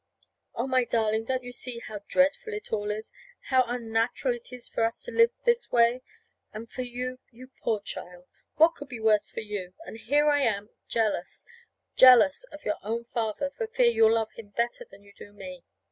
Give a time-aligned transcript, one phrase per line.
[0.55, 3.11] "Oh, my darling, don't you see how dreadful it all is
[3.49, 6.01] how unnatural it is for us to live this way?
[6.51, 8.25] And for you you poor child!
[8.55, 9.75] what could be worse for you?
[9.85, 11.45] And here I am, jealous
[11.95, 15.63] jealous of your own father, for fear you'll love him better than you do me!